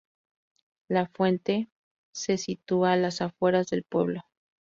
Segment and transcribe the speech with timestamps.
[0.89, 1.69] La fuente
[2.11, 4.21] se sitúa las afueras del pueblo.